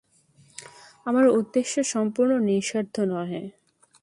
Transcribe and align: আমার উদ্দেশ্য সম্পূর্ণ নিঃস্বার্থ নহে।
আমার 1.05 1.25
উদ্দেশ্য 1.31 1.73
সম্পূর্ণ 1.83 2.31
নিঃস্বার্থ 2.39 2.95
নহে। 3.11 3.41